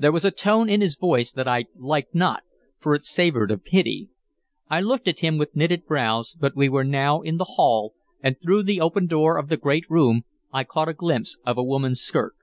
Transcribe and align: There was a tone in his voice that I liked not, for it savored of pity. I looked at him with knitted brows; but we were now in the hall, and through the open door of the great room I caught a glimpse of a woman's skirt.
There 0.00 0.10
was 0.10 0.24
a 0.24 0.32
tone 0.32 0.68
in 0.68 0.80
his 0.80 0.96
voice 0.96 1.30
that 1.30 1.46
I 1.46 1.66
liked 1.76 2.12
not, 2.12 2.42
for 2.80 2.92
it 2.92 3.04
savored 3.04 3.52
of 3.52 3.62
pity. 3.62 4.08
I 4.68 4.80
looked 4.80 5.06
at 5.06 5.20
him 5.20 5.38
with 5.38 5.54
knitted 5.54 5.86
brows; 5.86 6.34
but 6.36 6.56
we 6.56 6.68
were 6.68 6.82
now 6.82 7.20
in 7.20 7.36
the 7.36 7.44
hall, 7.54 7.94
and 8.20 8.34
through 8.40 8.64
the 8.64 8.80
open 8.80 9.06
door 9.06 9.38
of 9.38 9.48
the 9.50 9.56
great 9.56 9.88
room 9.88 10.24
I 10.52 10.64
caught 10.64 10.88
a 10.88 10.92
glimpse 10.92 11.38
of 11.46 11.56
a 11.56 11.62
woman's 11.62 12.00
skirt. 12.00 12.34